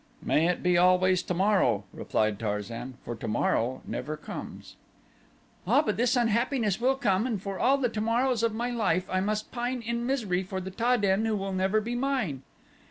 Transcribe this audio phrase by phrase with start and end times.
[0.23, 4.75] "May it be always tomorrow," replied Tarzan, "for tomorrow never comes."
[5.67, 9.19] "Ah, but this unhappiness will come, and for all the tomorrows of my life I
[9.19, 12.41] must pine in misery for the Ta den who will never be mine."